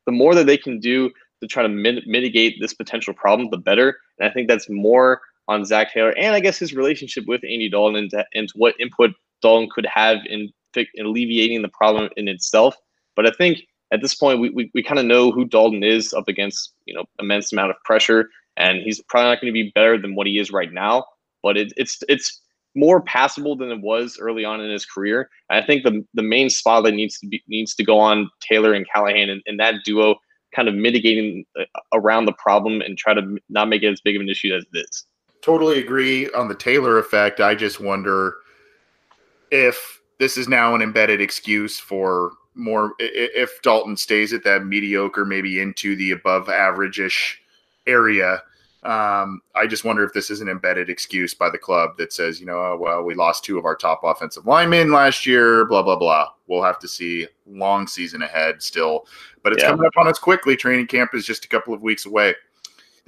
[0.07, 1.11] the more that they can do
[1.43, 3.99] to try to mit- mitigate this potential problem, the better.
[4.19, 7.71] And I think that's more on Zac Taylor and I guess his relationship with Andy
[7.71, 9.11] Dalton and, and what input
[9.43, 10.51] Dalton could have in,
[10.95, 12.77] in alleviating the problem in itself.
[13.17, 13.61] But I think
[13.93, 16.95] at this point, we, we, we kind of know who Dalton is up against, you
[16.95, 20.27] know, immense amount of pressure, and he's probably not going to be better than what
[20.27, 21.05] he is right now.
[21.43, 22.41] But it, it's it's
[22.75, 25.29] more passable than it was early on in his career.
[25.49, 28.31] And I think the the main spot that needs to be needs to go on
[28.41, 30.17] Taylor and Callahan and, and that duo
[30.55, 34.17] kind of mitigating uh, around the problem and try to not make it as big
[34.17, 35.07] of an issue as it is.
[35.43, 37.41] Totally agree on the Taylor effect.
[37.41, 38.37] I just wonder
[39.51, 45.25] if this is now an embedded excuse for more if Dalton stays at that mediocre,
[45.25, 47.41] maybe into the above average ish
[47.87, 48.43] area
[48.85, 52.39] um, I just wonder if this is an embedded excuse by the club that says,
[52.39, 55.83] you know, oh, well, we lost two of our top offensive linemen last year, blah,
[55.83, 56.29] blah, blah.
[56.47, 59.07] We'll have to see long season ahead still,
[59.43, 59.71] but it's yeah.
[59.71, 60.57] coming up on us quickly.
[60.57, 62.35] Training camp is just a couple of weeks away.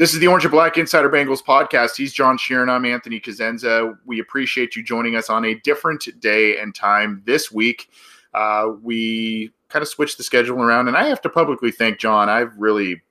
[0.00, 1.94] This is the Orange and Black Insider Bengals podcast.
[1.94, 2.70] He's John Sheeran.
[2.70, 3.98] I'm Anthony Cosenza.
[4.06, 7.90] We appreciate you joining us on a different day and time this week.
[8.32, 12.30] Uh, we kind of switched the schedule around, and I have to publicly thank John.
[12.30, 13.02] I've really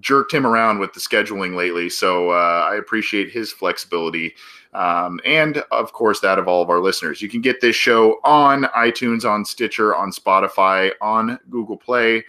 [0.00, 1.90] jerked him around with the scheduling lately.
[1.90, 4.34] So uh, I appreciate his flexibility.
[4.72, 7.20] Um, and of course, that of all of our listeners.
[7.20, 12.24] You can get this show on iTunes, on Stitcher, on Spotify, on Google Play,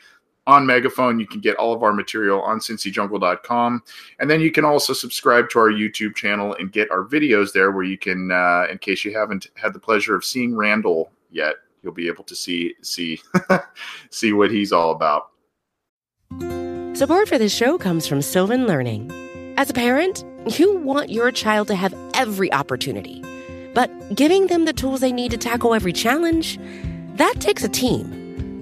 [0.48, 1.20] on Megaphone.
[1.20, 3.84] You can get all of our material on cincyjungle.com.
[4.20, 7.72] And then you can also subscribe to our YouTube channel and get our videos there
[7.72, 11.56] where you can, uh, in case you haven't had the pleasure of seeing Randall yet,
[11.84, 13.20] you'll be able to see see
[14.10, 15.30] see what he's all about.
[16.98, 19.12] Support for this show comes from Sylvan Learning.
[19.58, 20.24] As a parent,
[20.58, 23.24] you want your child to have every opportunity,
[23.74, 26.58] but giving them the tools they need to tackle every challenge,
[27.16, 28.27] that takes a team.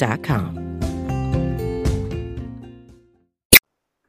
[0.00, 0.70] 29.com.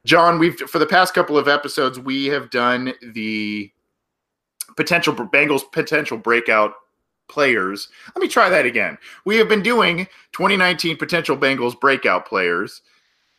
[0.04, 3.70] John, we've for the past couple of episodes, we have done the
[4.76, 6.74] potential Bengals potential breakout
[7.28, 7.88] players.
[8.14, 8.98] Let me try that again.
[9.24, 12.82] We have been doing 2019 potential Bengals breakout players.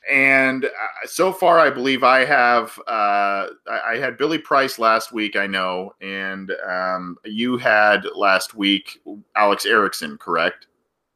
[0.10, 0.70] And uh,
[1.06, 2.78] so far, I believe I have.
[2.88, 9.00] Uh, I had Billy Price last week, I know, and um, you had last week
[9.36, 10.68] Alex Erickson, correct?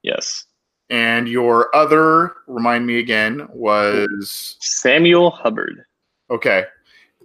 [0.03, 0.46] Yes.
[0.89, 5.83] And your other, remind me again, was Samuel Hubbard.
[6.29, 6.65] Okay,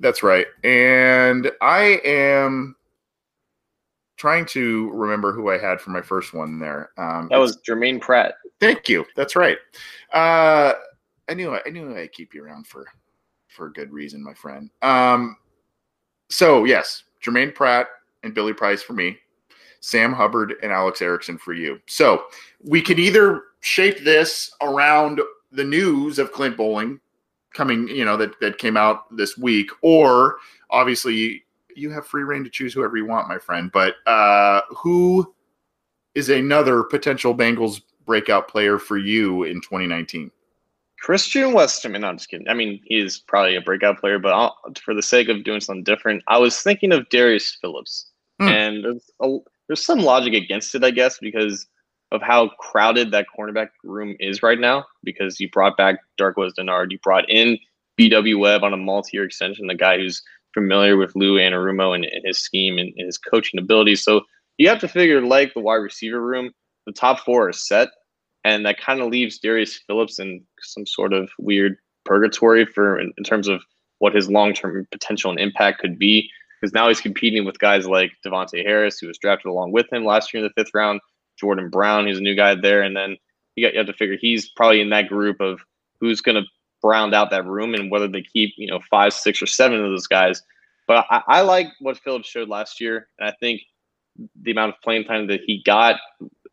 [0.01, 0.47] that's right.
[0.65, 2.75] And I am
[4.17, 6.91] trying to remember who I had for my first one there.
[6.97, 8.35] Um, that was Germaine Pratt.
[8.61, 9.05] Thank you.
[9.17, 9.59] That's right.
[10.13, 10.75] Uh,
[11.29, 12.87] I knew I knew I'd keep you around for
[13.49, 14.71] for a good reason, my friend.
[14.83, 15.37] Um,
[16.31, 17.89] so yes, Germaine Pratt
[18.23, 19.19] and Billy Price for me,
[19.83, 21.81] Sam Hubbard and Alex Erickson for you.
[21.87, 22.25] So
[22.63, 27.01] we could either shape this around the news of Clint Boling
[27.53, 30.37] coming, you know, that that came out this week, or
[30.71, 33.71] obviously you have free reign to choose whoever you want, my friend.
[33.73, 35.35] But uh, who
[36.15, 40.31] is another potential Bengals breakout player for you in 2019?
[41.01, 42.03] Christian Westerman.
[42.03, 42.49] No, I'm just kidding.
[42.49, 45.83] I mean, he's probably a breakout player, but I'll, for the sake of doing something
[45.83, 48.07] different, I was thinking of Darius Phillips,
[48.39, 48.47] hmm.
[48.47, 49.39] and a,
[49.73, 51.67] there's some logic against it, I guess, because
[52.11, 54.85] of how crowded that cornerback room is right now.
[55.03, 57.59] Because you brought back Darqueze Dennard, you brought in
[57.97, 58.39] B.W.
[58.39, 62.39] Webb on a multi-year extension, the guy who's familiar with Lou Anarumo and, and his
[62.39, 64.05] scheme and, and his coaching abilities.
[64.05, 64.21] So
[64.59, 66.51] you have to figure, like the wide receiver room,
[66.85, 67.89] the top four are set
[68.45, 73.11] and that kind of leaves Darius Phillips in some sort of weird purgatory for in,
[73.17, 73.63] in terms of
[74.01, 76.29] what his long term potential and impact could be.
[76.63, 80.05] Because now he's competing with guys like Davontae Harris, who was drafted along with him
[80.05, 81.01] last year in the fifth round,
[81.37, 83.17] Jordan Brown, who's a new guy there, and then
[83.57, 85.61] you, got, you have to figure he's probably in that group of
[86.01, 86.49] who's going to
[86.85, 89.91] round out that room and whether they keep you know five, six, or seven of
[89.91, 90.41] those guys.
[90.87, 93.63] But I, I like what Phillips showed last year, and I think
[94.41, 95.97] the amount of playing time that he got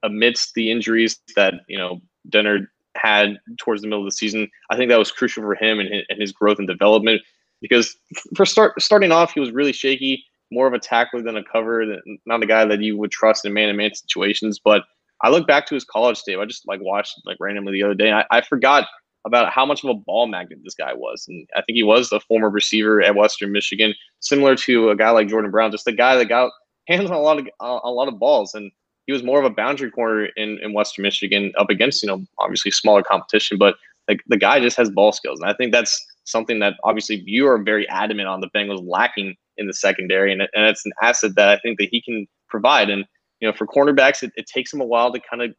[0.01, 4.49] amidst the injuries that you know Dennard had towards the middle of the season.
[4.71, 7.21] I think that was crucial for him and his, and his growth and development
[7.61, 7.95] because
[8.35, 11.85] for start starting off, he was really shaky, more of a tackler than a cover,
[12.25, 14.59] not a guy that you would trust in man-to-man situations.
[14.63, 14.83] But
[15.21, 16.39] I look back to his college tape.
[16.39, 18.11] I just like watched like randomly the other day.
[18.11, 18.87] I, I forgot
[19.25, 22.11] about how much of a ball magnet this guy was, and I think he was
[22.11, 25.91] a former receiver at Western Michigan, similar to a guy like Jordan Brown, just a
[25.91, 26.51] guy that got
[26.87, 28.71] hands on a lot of a lot of balls and
[29.09, 32.23] he was more of a boundary corner in, in Western Michigan up against, you know,
[32.37, 33.75] obviously smaller competition, but
[34.07, 35.39] like the guy just has ball skills.
[35.39, 39.35] And I think that's something that obviously you are very adamant on the Bengals lacking
[39.57, 40.31] in the secondary.
[40.31, 42.89] And, and it's an asset that I think that he can provide.
[42.89, 43.05] And,
[43.39, 45.53] you know, for cornerbacks, it, it takes them a while to kind of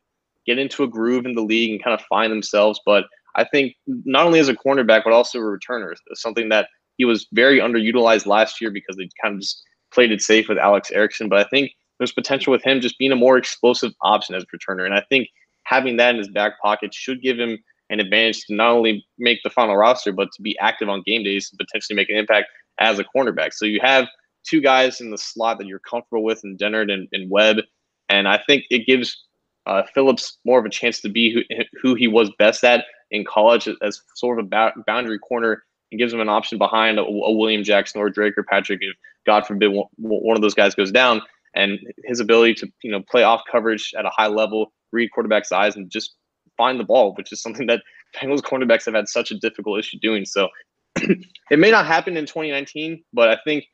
[0.47, 2.81] get into a groove in the league and kind of find themselves.
[2.85, 3.05] But
[3.37, 7.27] I think not only as a cornerback, but also a returner, something that he was
[7.33, 11.29] very underutilized last year because they kind of just played it safe with Alex Erickson.
[11.29, 14.57] But I think there's potential with him just being a more explosive option as a
[14.57, 14.85] returner.
[14.85, 15.29] And I think
[15.65, 17.59] having that in his back pocket should give him
[17.90, 21.22] an advantage to not only make the final roster, but to be active on game
[21.22, 23.53] days and potentially make an impact as a cornerback.
[23.53, 24.07] So you have
[24.49, 27.57] two guys in the slot that you're comfortable with in Dennard and, and Webb.
[28.09, 29.26] And I think it gives
[29.66, 31.43] uh, Phillips more of a chance to be who,
[31.82, 35.62] who he was best at in college as sort of a boundary corner
[35.93, 39.47] and gives him an option behind a, a William Jackson or Dre Kirkpatrick if, God
[39.47, 41.20] forbid, one of those guys goes down
[41.55, 45.53] and his ability to you know play off coverage at a high level, read quarterback's
[45.53, 46.14] eyes, and just
[46.61, 47.83] find the ball, which is something that
[48.17, 50.27] Bengals cornerbacks have had such a difficult issue doing.
[50.27, 50.49] So
[50.97, 53.65] it may not happen in 2019, but I think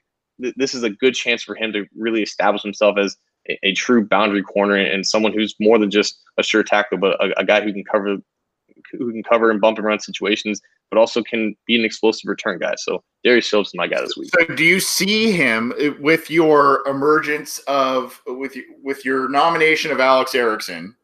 [0.40, 3.16] th- this is a good chance for him to really establish himself as
[3.48, 7.12] a, a true boundary corner and someone who's more than just a sure tackle, but
[7.20, 8.18] a, a guy who can cover
[8.92, 10.60] who can cover and bump and run situations,
[10.90, 12.74] but also can be an explosive return guy.
[12.76, 14.30] So Darius Phillips is my guy this week.
[14.38, 19.98] So do you see him uh, with your emergence of with with your nomination of
[19.98, 20.94] Alex Erickson,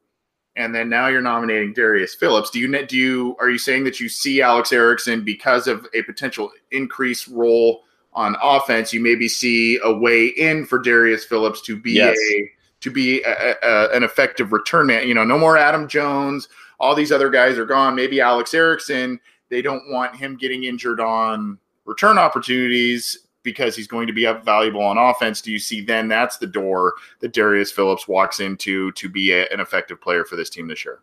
[0.57, 2.50] and then now you're nominating Darius Phillips?
[2.50, 6.03] Do you do you are you saying that you see Alex Erickson because of a
[6.03, 8.92] potential increased role on offense?
[8.92, 12.16] You maybe see a way in for Darius Phillips to be Yes.
[12.18, 12.50] a
[12.80, 15.07] to be a, a, an effective return man.
[15.07, 16.48] You know, no more Adam Jones.
[16.80, 17.94] All these other guys are gone.
[17.94, 19.20] Maybe Alex Erickson.
[19.50, 24.45] They don't want him getting injured on return opportunities because he's going to be up
[24.45, 25.40] valuable on offense.
[25.40, 29.47] Do you see then that's the door that Darius Phillips walks into to be a,
[29.49, 31.01] an effective player for this team this year?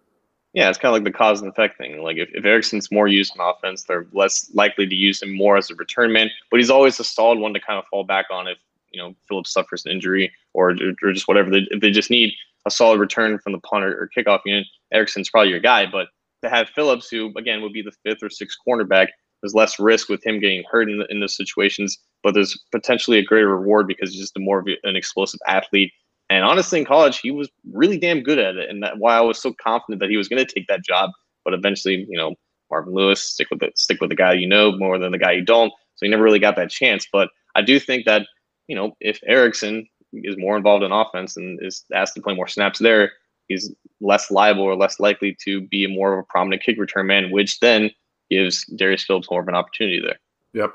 [0.54, 2.02] Yeah, it's kind of like the cause and effect thing.
[2.02, 5.58] Like if, if Erickson's more used on offense, they're less likely to use him more
[5.58, 6.30] as a return man.
[6.50, 8.58] But he's always a solid one to kind of fall back on if
[8.92, 11.52] you know Phillips suffers an injury or or just whatever.
[11.52, 12.34] They, if they just need
[12.66, 15.86] a solid return from the punt or, or kickoff unit, Erickson's probably your guy.
[15.86, 16.08] But
[16.42, 19.10] to have Phillips, who again would be the fifth or sixth cornerback,
[19.42, 21.98] there's less risk with him getting hurt in, in those situations.
[22.24, 25.92] But there's potentially a greater reward because he's just a more of an explosive athlete.
[26.30, 29.22] And honestly, in college, he was really damn good at it, and that's why I
[29.22, 31.10] was so confident that he was going to take that job.
[31.44, 32.36] But eventually, you know,
[32.70, 35.32] Marvin Lewis stick with the stick with the guy you know more than the guy
[35.32, 35.72] you don't.
[35.96, 37.08] So he never really got that chance.
[37.12, 38.28] But I do think that
[38.68, 42.48] you know if Erickson is more involved in offense and is asked to play more
[42.48, 43.12] snaps there,
[43.48, 47.32] he's less liable or less likely to be more of a prominent kick return man,
[47.32, 47.90] which then
[48.30, 50.20] gives Darius Phillips more of an opportunity there.
[50.54, 50.74] Yep.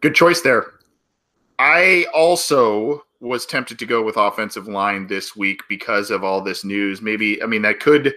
[0.00, 0.66] Good choice there.
[1.58, 6.64] I also was tempted to go with offensive line this week because of all this
[6.64, 7.00] news.
[7.00, 8.14] Maybe I mean that could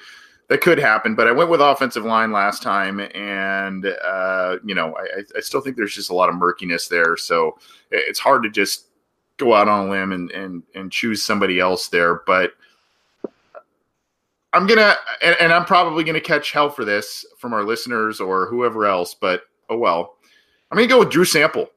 [0.48, 4.96] that could happen, but I went with offensive line last time, and uh, you know
[4.98, 7.58] I, I still think there's just a lot of murkiness there, so
[7.92, 8.88] it's hard to just
[9.38, 12.22] go out on a limb and and and choose somebody else there.
[12.26, 12.54] But
[14.56, 18.48] I'm gonna and, and I'm probably gonna catch hell for this from our listeners or
[18.48, 20.16] whoever else, but oh well.
[20.72, 21.70] I'm gonna go with Drew Sample.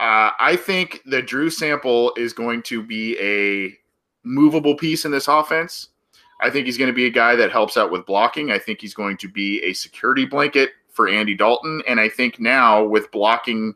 [0.00, 3.76] Uh, I think that Drew Sample is going to be a
[4.22, 5.88] movable piece in this offense.
[6.40, 8.52] I think he's going to be a guy that helps out with blocking.
[8.52, 11.82] I think he's going to be a security blanket for Andy Dalton.
[11.88, 13.74] And I think now, with blocking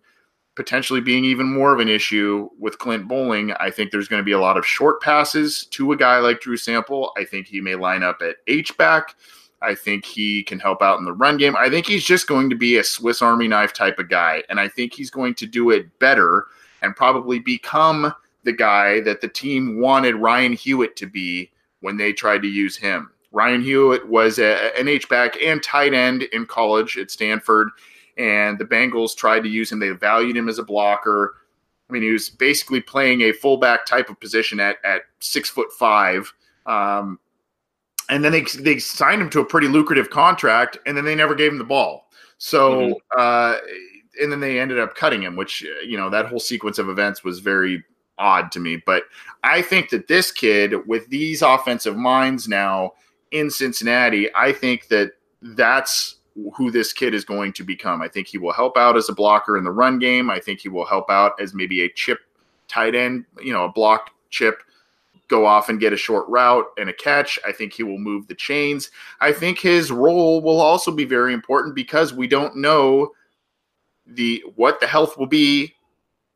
[0.55, 4.25] potentially being even more of an issue with Clint Boling, I think there's going to
[4.25, 7.13] be a lot of short passes to a guy like Drew Sample.
[7.17, 9.17] I think he may line up at H back.
[9.63, 11.57] I think he can help out in the run game.
[11.57, 14.43] I think he's just going to be a Swiss Army knife type of guy.
[14.49, 16.47] And I think he's going to do it better
[16.83, 18.13] and probably become
[18.45, 21.51] the guy that the team wanted Ryan Hewitt to be
[21.81, 23.11] when they tried to use him.
[23.31, 27.71] Ryan Hewitt was a, an H back and tight end in college at Stanford,
[28.19, 29.79] and the Bengals tried to use him.
[29.79, 31.35] They valued him as a blocker.
[31.89, 35.73] I mean, he was basically playing a fullback type of position at at six foot
[35.73, 36.33] five.
[36.67, 37.19] Um,
[38.09, 41.35] and then they they signed him to a pretty lucrative contract, and then they never
[41.35, 42.09] gave him the ball.
[42.39, 43.19] So, mm-hmm.
[43.19, 43.57] uh,
[44.21, 47.25] and then they ended up cutting him, which you know that whole sequence of events
[47.25, 47.83] was very
[48.19, 48.83] odd to me.
[48.85, 49.05] But
[49.43, 52.93] I think that this kid, with these offensive minds now
[53.31, 56.17] in Cincinnati, I think that that's
[56.55, 58.03] who this kid is going to become.
[58.03, 60.31] I think he will help out as a blocker in the run game.
[60.31, 62.21] I think he will help out as maybe a chip
[62.69, 64.63] tight end, you know, a block chip
[65.29, 67.39] go off and get a short route and a catch.
[67.47, 68.91] I think he will move the chains.
[69.21, 73.13] I think his role will also be very important because we don't know
[74.07, 75.75] the what the health will be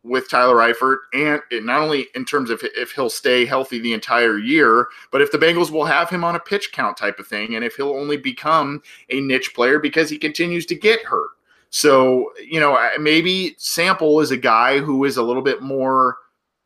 [0.07, 4.39] with Tyler Eifert, and not only in terms of if he'll stay healthy the entire
[4.39, 7.55] year, but if the Bengals will have him on a pitch count type of thing,
[7.55, 11.31] and if he'll only become a niche player because he continues to get hurt.
[11.71, 16.17] So, you know, maybe Sample is a guy who is a little bit more,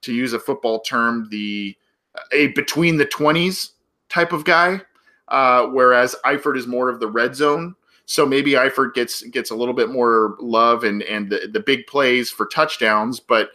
[0.02, 1.76] to use a football term, the
[2.32, 3.72] a between the 20s
[4.08, 4.80] type of guy,
[5.28, 7.74] uh, whereas Eifert is more of the red zone.
[8.10, 11.86] So maybe Eifert gets gets a little bit more love and and the, the big
[11.86, 13.50] plays for touchdowns, but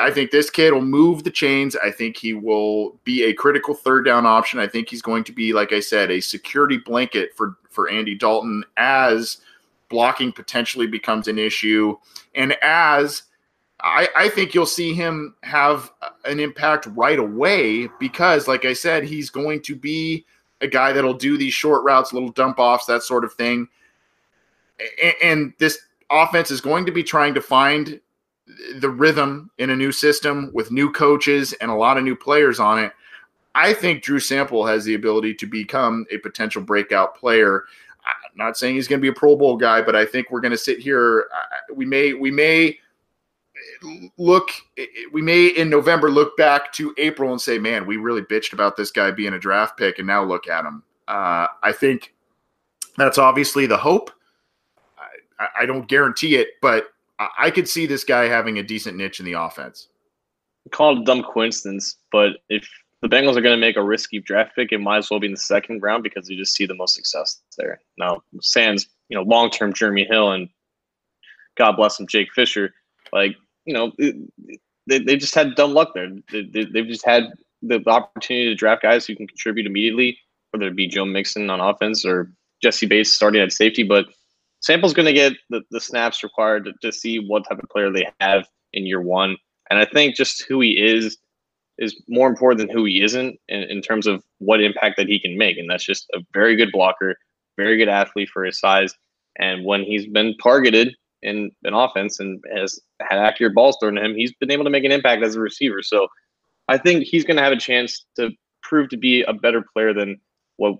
[0.00, 1.76] I think this kid will move the chains.
[1.76, 4.60] I think he will be a critical third down option.
[4.60, 8.14] I think he's going to be, like I said, a security blanket for for Andy
[8.14, 9.42] Dalton as
[9.90, 11.94] blocking potentially becomes an issue,
[12.34, 13.24] and as
[13.82, 15.92] I, I think you'll see him have
[16.24, 20.24] an impact right away because, like I said, he's going to be
[20.62, 23.68] a guy that'll do these short routes, little dump offs, that sort of thing.
[25.22, 25.78] And, this
[26.10, 28.00] offense is going to be trying to find
[28.76, 32.58] the rhythm in a new system with new coaches and a lot of new players
[32.60, 32.92] on it.
[33.54, 37.64] I think Drew Sample has the ability to become a potential breakout player.
[38.06, 40.40] I'm not saying he's going to be a Pro Bowl guy, but I think we're
[40.40, 41.28] going to sit here.
[41.74, 42.78] We may, we may
[44.16, 44.50] look,
[45.12, 48.76] we may in November look back to April and say, man, we really bitched about
[48.76, 50.82] this guy being a draft pick, and now look at him.
[51.06, 52.14] Uh, I think
[52.96, 54.10] that's obviously the hope.
[55.38, 59.26] I, don't guarantee it, but I could see this guy having a decent niche in
[59.26, 59.88] the offense.
[60.70, 62.68] Call it a dumb coincidence, but if
[63.02, 65.26] the Bengals are going to make a risky draft pick, it might as well be
[65.26, 67.80] in the second round because you just see the most success there.
[67.96, 70.48] Now, Sands, you know, long term Jeremy Hill and
[71.56, 72.74] God bless him, Jake Fisher,
[73.12, 76.08] like, you know, they, they just had dumb luck there.
[76.30, 77.24] They, they, they've just had
[77.62, 80.18] the opportunity to draft guys who can contribute immediately,
[80.50, 82.32] whether it be Joe Mixon on offense or
[82.62, 83.82] Jessie Bates starting at safety.
[83.82, 84.06] But
[84.60, 87.90] Sample's going to get the, the snaps required to, to see what type of player
[87.90, 89.36] they have in year one.
[89.70, 91.16] And I think just who he is
[91.78, 95.20] is more important than who he isn't in, in terms of what impact that he
[95.20, 95.58] can make.
[95.58, 97.16] And that's just a very good blocker,
[97.56, 98.94] very good athlete for his size.
[99.38, 104.04] And when he's been targeted in an offense and has had accurate balls thrown to
[104.04, 105.82] him, he's been able to make an impact as a receiver.
[105.82, 106.08] So
[106.68, 108.30] I think he's going to have a chance to
[108.62, 110.20] prove to be a better player than
[110.56, 110.74] what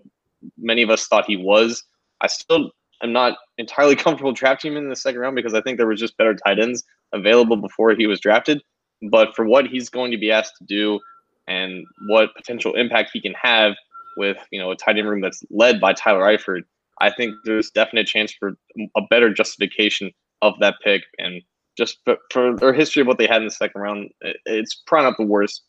[0.56, 1.84] many of us thought he was.
[2.20, 2.72] I still
[3.02, 6.00] am not entirely comfortable drafting him in the second round because I think there was
[6.00, 8.62] just better tight ends available before he was drafted.
[9.10, 11.00] But for what he's going to be asked to do
[11.46, 13.74] and what potential impact he can have
[14.16, 16.62] with you know a tight end room that's led by Tyler Eifert,
[17.00, 18.56] I think there's definite chance for
[18.96, 20.10] a better justification
[20.42, 21.42] of that pick and
[21.78, 24.10] just for, for their history of what they had in the second round,
[24.44, 25.62] it's probably not the worst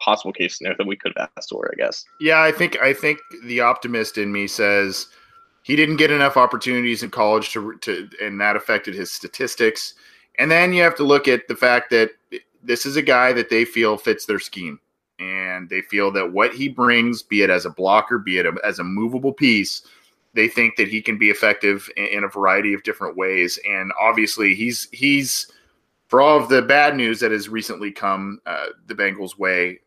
[0.00, 2.04] possible case scenario that we could have asked for, I guess.
[2.20, 5.06] Yeah, I think I think the optimist in me says
[5.66, 9.94] he didn't get enough opportunities in college to to and that affected his statistics.
[10.38, 12.10] And then you have to look at the fact that
[12.62, 14.78] this is a guy that they feel fits their scheme.
[15.18, 18.78] And they feel that what he brings, be it as a blocker, be it as
[18.78, 19.82] a movable piece,
[20.34, 23.58] they think that he can be effective in, a variety of different ways.
[23.68, 25.50] And obviously, he's he's
[26.06, 29.80] for all of the bad news that has recently come uh, the Bengals' way,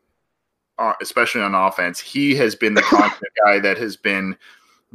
[0.77, 3.15] uh, especially on offense, he has been the
[3.45, 4.36] guy that has been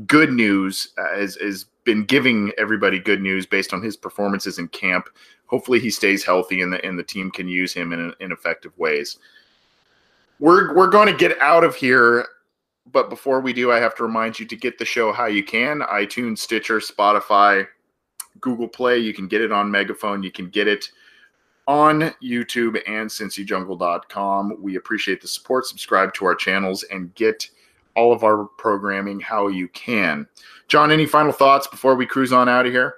[0.07, 4.68] good news, uh, has, has been giving everybody good news based on his performances in
[4.68, 5.09] camp
[5.47, 8.76] hopefully he stays healthy and the and the team can use him in in effective
[8.78, 9.18] ways.
[10.40, 12.26] We're we're going to get out of here,
[12.90, 15.45] but before we do, I have to remind you to get the show how you
[15.45, 17.66] can: iTunes, Stitcher, Spotify,
[18.40, 18.99] Google Play.
[18.99, 20.22] You can get it on Megaphone.
[20.22, 20.90] You can get it
[21.66, 24.57] on YouTube and CincyJungle.com.
[24.61, 25.66] We appreciate the support.
[25.66, 27.49] Subscribe to our channels and get
[27.97, 30.26] all of our programming how you can.
[30.68, 32.97] John, any final thoughts before we cruise on out of here?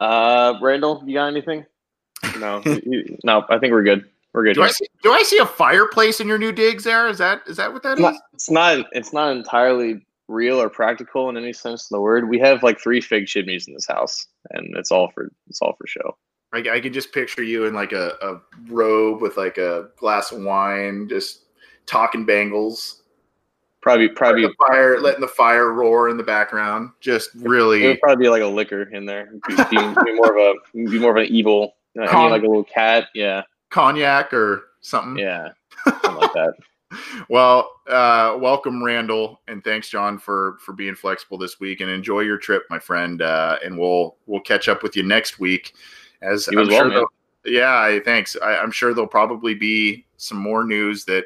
[0.00, 1.64] Uh, Randall, you got anything?
[2.38, 2.62] No,
[3.24, 3.44] no.
[3.48, 4.04] I think we're good.
[4.32, 4.54] We're good.
[4.54, 6.84] Do I, see, do I see a fireplace in your new digs?
[6.84, 8.02] There is that is that what that it's is?
[8.02, 8.86] Not, it's not.
[8.92, 12.28] It's not entirely real or practical in any sense of the word.
[12.28, 15.74] We have like three fig chimneys in this house, and it's all for it's all
[15.78, 16.16] for show.
[16.52, 18.40] I, I can just picture you in like a, a
[18.72, 21.42] robe with like a glass of wine, just
[21.86, 23.02] talking Bengals.
[23.84, 26.92] Probably, probably letting the fire, letting the fire roar in the background.
[27.00, 29.30] Just really, it would probably be like a liquor in there.
[29.46, 32.46] Be, be, be more of a, be more of an evil, uh, Con- like a
[32.46, 33.08] little cat.
[33.14, 35.18] Yeah, cognac or something.
[35.18, 35.50] Yeah,
[35.84, 36.54] something like that.
[37.28, 41.80] well, uh, welcome, Randall, and thanks, John, for for being flexible this week.
[41.80, 43.20] And enjoy your trip, my friend.
[43.20, 45.74] Uh, and we'll we'll catch up with you next week.
[46.22, 47.06] As you I'm sure, well,
[47.44, 48.34] yeah, thanks.
[48.42, 51.24] I, I'm sure there'll probably be some more news that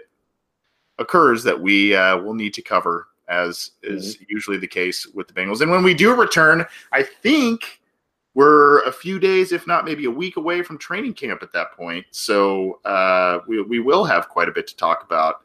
[0.98, 4.24] occurs that we uh, will need to cover, as is mm-hmm.
[4.28, 5.60] usually the case with the Bengals.
[5.60, 7.80] And when we do return, I think
[8.34, 11.72] we're a few days, if not maybe a week away from training camp at that
[11.72, 12.06] point.
[12.10, 15.42] So uh, we, we will have quite a bit to talk about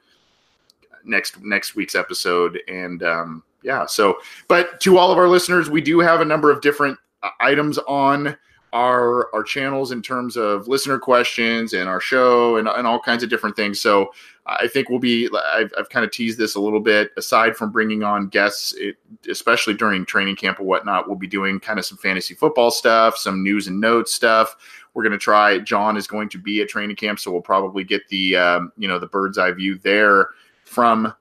[1.03, 2.59] next next week's episode.
[2.67, 6.51] And um, yeah, so but to all of our listeners, we do have a number
[6.51, 8.37] of different uh, items on
[8.73, 13.23] our our channels in terms of listener questions and our show and, and all kinds
[13.23, 13.79] of different things.
[13.79, 14.11] So
[14.45, 15.29] I think we'll be.
[15.53, 17.11] I've, I've kind of teased this a little bit.
[17.15, 18.97] Aside from bringing on guests, it,
[19.29, 23.15] especially during training camp or whatnot, we'll be doing kind of some fantasy football stuff,
[23.15, 24.57] some news and notes stuff.
[24.93, 25.59] We're going to try.
[25.59, 28.87] John is going to be at training camp, so we'll probably get the um, you
[28.87, 30.29] know the bird's eye view there
[30.65, 31.13] from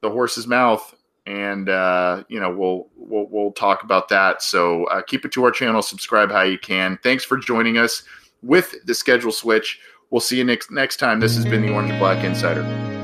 [0.00, 0.94] the horse's mouth,
[1.28, 4.42] and uh, you know we'll we'll we'll talk about that.
[4.42, 5.82] So uh, keep it to our channel.
[5.82, 6.98] Subscribe how you can.
[7.02, 8.02] Thanks for joining us
[8.42, 9.78] with the schedule switch.
[10.10, 11.20] We'll see you next next time.
[11.20, 12.97] This has been the Orange Black Insider.